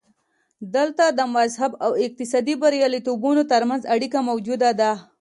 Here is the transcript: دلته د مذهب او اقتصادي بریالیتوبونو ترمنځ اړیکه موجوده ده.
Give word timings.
دلته 0.75 1.05
د 1.19 1.21
مذهب 1.37 1.71
او 1.85 1.91
اقتصادي 2.05 2.53
بریالیتوبونو 2.63 3.41
ترمنځ 3.51 3.83
اړیکه 3.93 4.19
موجوده 4.29 4.69
ده. 4.79 4.91